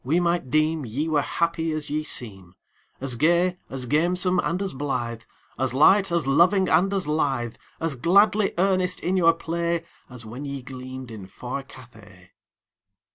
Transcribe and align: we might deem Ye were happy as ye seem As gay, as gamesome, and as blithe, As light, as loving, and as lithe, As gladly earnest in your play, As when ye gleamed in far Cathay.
we 0.03 0.19
might 0.19 0.49
deem 0.49 0.83
Ye 0.83 1.07
were 1.07 1.21
happy 1.21 1.71
as 1.73 1.91
ye 1.91 2.03
seem 2.03 2.55
As 2.99 3.13
gay, 3.13 3.59
as 3.69 3.85
gamesome, 3.85 4.39
and 4.43 4.59
as 4.59 4.73
blithe, 4.73 5.21
As 5.59 5.75
light, 5.75 6.11
as 6.11 6.25
loving, 6.25 6.67
and 6.67 6.91
as 6.91 7.07
lithe, 7.07 7.53
As 7.79 7.93
gladly 7.93 8.55
earnest 8.57 8.99
in 9.01 9.15
your 9.15 9.33
play, 9.33 9.83
As 10.09 10.25
when 10.25 10.43
ye 10.43 10.63
gleamed 10.63 11.11
in 11.11 11.27
far 11.27 11.61
Cathay. 11.61 12.31